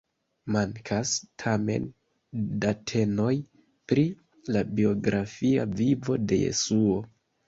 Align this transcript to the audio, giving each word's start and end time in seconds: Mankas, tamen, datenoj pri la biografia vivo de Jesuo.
Mankas, 0.53 1.09
tamen, 1.41 1.83
datenoj 2.63 3.33
pri 3.93 4.05
la 4.55 4.63
biografia 4.79 5.67
vivo 5.83 6.17
de 6.33 6.41
Jesuo. 6.41 6.97